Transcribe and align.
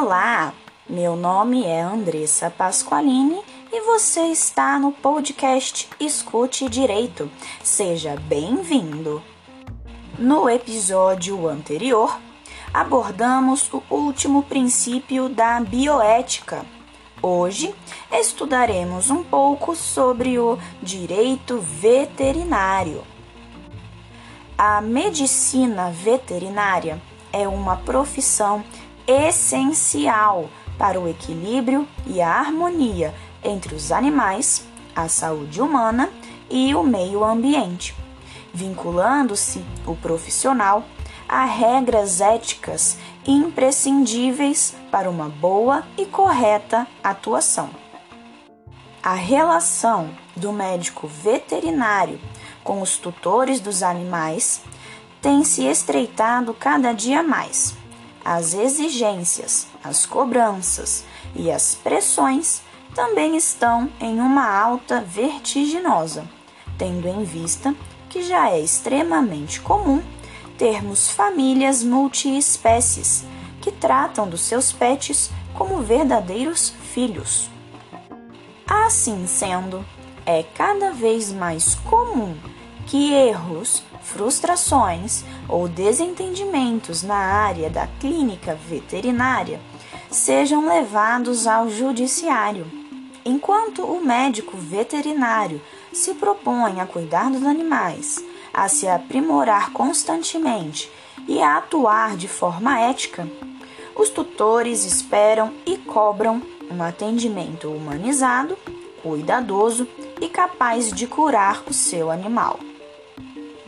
Olá, 0.00 0.54
meu 0.88 1.16
nome 1.16 1.64
é 1.64 1.80
Andressa 1.80 2.48
Pasqualini 2.48 3.42
e 3.72 3.80
você 3.80 4.26
está 4.26 4.78
no 4.78 4.92
podcast 4.92 5.88
Escute 5.98 6.68
Direito. 6.68 7.28
Seja 7.64 8.14
bem-vindo! 8.14 9.20
No 10.16 10.48
episódio 10.48 11.48
anterior, 11.48 12.16
abordamos 12.72 13.68
o 13.72 13.82
último 13.90 14.44
princípio 14.44 15.28
da 15.28 15.58
bioética. 15.58 16.64
Hoje 17.20 17.74
estudaremos 18.12 19.10
um 19.10 19.24
pouco 19.24 19.74
sobre 19.74 20.38
o 20.38 20.56
direito 20.80 21.58
veterinário. 21.58 23.02
A 24.56 24.80
medicina 24.80 25.90
veterinária 25.90 27.02
é 27.32 27.48
uma 27.48 27.78
profissão 27.78 28.62
essencial 29.08 30.50
para 30.76 31.00
o 31.00 31.08
equilíbrio 31.08 31.88
e 32.06 32.20
a 32.20 32.30
harmonia 32.30 33.14
entre 33.42 33.74
os 33.74 33.90
animais, 33.90 34.66
a 34.94 35.08
saúde 35.08 35.60
humana 35.62 36.10
e 36.50 36.74
o 36.74 36.82
meio 36.82 37.24
ambiente, 37.24 37.96
vinculando-se 38.52 39.64
o 39.86 39.96
profissional 39.96 40.84
a 41.28 41.44
regras 41.44 42.20
éticas 42.20 42.98
imprescindíveis 43.26 44.74
para 44.90 45.10
uma 45.10 45.28
boa 45.28 45.84
e 45.96 46.06
correta 46.06 46.86
atuação. 47.02 47.70
A 49.02 49.14
relação 49.14 50.10
do 50.36 50.52
médico 50.52 51.06
veterinário 51.06 52.20
com 52.64 52.80
os 52.82 52.96
tutores 52.96 53.60
dos 53.60 53.82
animais 53.82 54.62
tem 55.20 55.44
se 55.44 55.64
estreitado 55.64 56.54
cada 56.54 56.92
dia 56.92 57.22
mais. 57.22 57.76
As 58.30 58.52
exigências, 58.52 59.66
as 59.82 60.04
cobranças 60.04 61.02
e 61.34 61.50
as 61.50 61.74
pressões 61.74 62.60
também 62.94 63.38
estão 63.38 63.88
em 63.98 64.20
uma 64.20 64.46
alta 64.46 65.00
vertiginosa, 65.00 66.28
tendo 66.76 67.08
em 67.08 67.24
vista 67.24 67.74
que 68.06 68.22
já 68.22 68.50
é 68.50 68.60
extremamente 68.60 69.62
comum 69.62 70.02
termos 70.58 71.08
famílias 71.08 71.82
multiespécies 71.82 73.24
que 73.62 73.72
tratam 73.72 74.28
dos 74.28 74.42
seus 74.42 74.74
pets 74.74 75.30
como 75.54 75.80
verdadeiros 75.80 76.74
filhos. 76.92 77.48
Assim 78.66 79.26
sendo, 79.26 79.82
é 80.26 80.42
cada 80.42 80.92
vez 80.92 81.32
mais 81.32 81.76
comum 81.76 82.36
que 82.86 83.10
erros, 83.10 83.82
frustrações 84.02 85.24
ou 85.48 85.68
desentendimentos 85.68 87.02
na 87.02 87.16
área 87.16 87.68
da 87.70 87.86
clínica 88.00 88.54
veterinária 88.54 89.60
sejam 90.10 90.66
levados 90.66 91.46
ao 91.46 91.68
judiciário. 91.68 92.66
Enquanto 93.24 93.84
o 93.84 94.04
médico 94.04 94.56
veterinário 94.56 95.60
se 95.92 96.14
propõe 96.14 96.80
a 96.80 96.86
cuidar 96.86 97.30
dos 97.30 97.44
animais, 97.44 98.24
a 98.52 98.68
se 98.68 98.88
aprimorar 98.88 99.72
constantemente 99.72 100.90
e 101.26 101.42
a 101.42 101.58
atuar 101.58 102.16
de 102.16 102.26
forma 102.26 102.80
ética, 102.80 103.28
os 103.94 104.08
tutores 104.08 104.84
esperam 104.84 105.52
e 105.66 105.76
cobram 105.76 106.40
um 106.70 106.82
atendimento 106.82 107.68
humanizado, 107.68 108.56
cuidadoso 109.02 109.86
e 110.20 110.28
capaz 110.28 110.92
de 110.92 111.06
curar 111.06 111.62
o 111.66 111.72
seu 111.72 112.10
animal. 112.10 112.58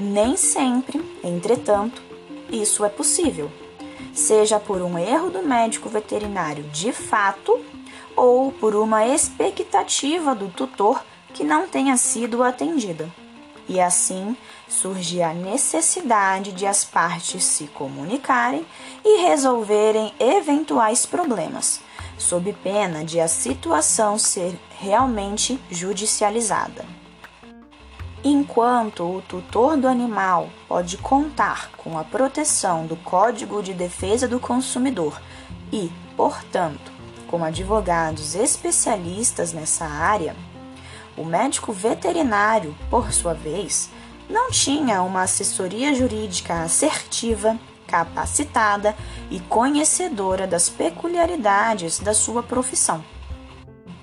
Nem 0.01 0.35
sempre, 0.35 0.99
entretanto, 1.23 2.01
isso 2.51 2.87
é 2.87 2.89
possível, 2.89 3.53
seja 4.15 4.59
por 4.59 4.81
um 4.81 4.99
erro 4.99 5.29
do 5.29 5.43
médico 5.43 5.91
veterinário 5.91 6.65
de 6.65 6.91
fato 6.91 7.61
ou 8.17 8.51
por 8.51 8.75
uma 8.75 9.07
expectativa 9.07 10.35
do 10.35 10.49
tutor 10.49 11.05
que 11.35 11.45
não 11.45 11.69
tenha 11.69 11.99
sido 11.99 12.43
atendida. 12.43 13.13
E 13.69 13.79
assim 13.79 14.35
surge 14.67 15.21
a 15.21 15.35
necessidade 15.35 16.53
de 16.53 16.67
as 16.67 16.83
partes 16.83 17.45
se 17.45 17.67
comunicarem 17.67 18.65
e 19.05 19.21
resolverem 19.21 20.15
eventuais 20.19 21.05
problemas, 21.05 21.83
sob 22.17 22.51
pena 22.55 23.05
de 23.05 23.21
a 23.21 23.29
situação 23.29 24.17
ser 24.19 24.59
realmente 24.79 25.61
judicializada. 25.71 26.87
Enquanto 28.23 29.03
o 29.03 29.23
tutor 29.23 29.79
do 29.79 29.89
animal 29.89 30.51
pode 30.69 30.99
contar 30.99 31.71
com 31.79 31.99
a 31.99 32.05
proteção 32.05 32.87
do 32.87 32.95
Código 32.97 33.63
de 33.63 33.73
Defesa 33.73 34.29
do 34.29 34.39
Consumidor 34.39 35.19
e, 35.73 35.91
portanto, 36.19 36.93
com 37.27 37.43
advogados 37.43 38.35
especialistas 38.35 39.55
nessa 39.55 39.87
área, 39.87 40.37
o 41.17 41.25
médico 41.25 41.73
veterinário, 41.73 42.77
por 42.91 43.11
sua 43.11 43.33
vez, 43.33 43.89
não 44.29 44.51
tinha 44.51 45.03
uma 45.03 45.23
assessoria 45.23 45.95
jurídica 45.95 46.63
assertiva, 46.63 47.59
capacitada 47.87 48.95
e 49.31 49.41
conhecedora 49.41 50.47
das 50.47 50.69
peculiaridades 50.69 51.99
da 51.99 52.13
sua 52.13 52.43
profissão. 52.43 53.03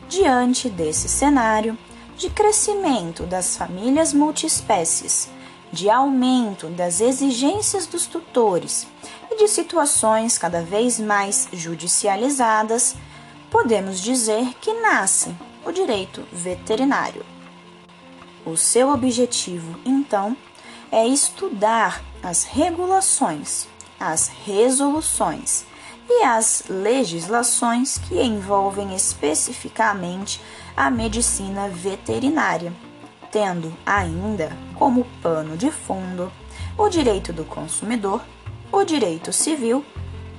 Diante 0.09 0.69
desse 0.69 1.07
cenário, 1.07 1.77
de 2.17 2.31
crescimento 2.31 3.23
das 3.23 3.55
famílias 3.55 4.11
multiespécies, 4.11 5.29
de 5.71 5.87
aumento 5.87 6.67
das 6.67 6.99
exigências 6.99 7.85
dos 7.85 8.07
tutores 8.07 8.87
e 9.29 9.37
de 9.37 9.47
situações 9.47 10.35
cada 10.37 10.63
vez 10.63 10.99
mais 10.99 11.47
judicializadas, 11.53 12.95
podemos 13.51 14.01
dizer 14.01 14.55
que 14.59 14.73
nasce 14.73 15.33
o 15.63 15.71
direito 15.71 16.23
veterinário. 16.31 17.23
O 18.43 18.57
seu 18.57 18.89
objetivo, 18.89 19.79
então, 19.85 20.35
é 20.91 21.05
estudar 21.05 22.03
as 22.23 22.45
regulações, 22.45 23.67
as 23.99 24.27
resoluções 24.27 25.65
e 26.09 26.23
as 26.23 26.63
legislações 26.69 27.97
que 27.97 28.21
envolvem 28.21 28.95
especificamente 28.95 30.41
a 30.75 30.89
medicina 30.89 31.67
veterinária, 31.67 32.73
tendo 33.31 33.73
ainda 33.85 34.55
como 34.75 35.05
pano 35.21 35.57
de 35.57 35.69
fundo 35.69 36.31
o 36.77 36.87
direito 36.87 37.33
do 37.33 37.43
consumidor, 37.43 38.21
o 38.71 38.83
direito 38.83 39.33
civil 39.33 39.83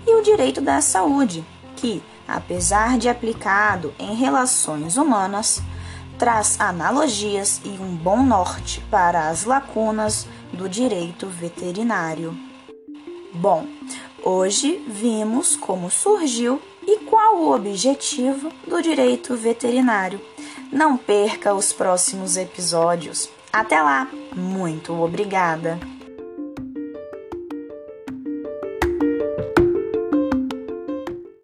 e 0.07 0.15
o 0.15 0.23
direito 0.23 0.61
da 0.61 0.81
saúde, 0.81 1.45
que, 1.77 2.03
apesar 2.27 2.97
de 2.97 3.09
aplicado 3.09 3.93
em 3.99 4.15
relações 4.15 4.97
humanas, 4.97 5.61
traz 6.19 6.61
analogias 6.61 7.61
e 7.65 7.69
um 7.69 7.95
bom 7.95 8.23
norte 8.23 8.81
para 8.91 9.29
as 9.29 9.45
lacunas 9.45 10.27
do 10.53 10.69
direito 10.69 11.27
veterinário. 11.29 12.37
Bom, 13.33 13.67
hoje 14.29 14.85
vimos 14.87 15.57
como 15.57 15.91
surgiu 15.91 16.61
e 16.87 16.99
qual 16.99 17.39
o 17.39 17.55
objetivo 17.55 18.53
do 18.67 18.83
direito 18.83 19.35
veterinário. 19.35 20.21
Não 20.71 20.99
perca 20.99 21.55
os 21.55 21.73
próximos 21.73 22.37
episódios. 22.37 23.31
Até 23.51 23.81
lá! 23.81 24.07
Muito 24.37 24.93
obrigada! 24.93 25.81